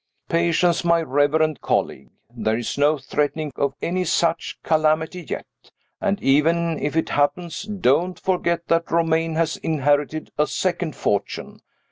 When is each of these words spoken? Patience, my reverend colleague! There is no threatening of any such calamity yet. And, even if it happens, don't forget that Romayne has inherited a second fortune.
Patience, 0.29 0.83
my 0.83 0.99
reverend 0.99 1.61
colleague! 1.61 2.09
There 2.35 2.57
is 2.57 2.75
no 2.75 2.97
threatening 2.97 3.51
of 3.55 3.75
any 3.83 4.03
such 4.03 4.57
calamity 4.63 5.21
yet. 5.21 5.45
And, 6.01 6.19
even 6.23 6.79
if 6.79 6.95
it 6.95 7.09
happens, 7.09 7.65
don't 7.65 8.19
forget 8.19 8.67
that 8.67 8.89
Romayne 8.89 9.35
has 9.35 9.57
inherited 9.57 10.31
a 10.39 10.47
second 10.47 10.95
fortune. 10.95 11.59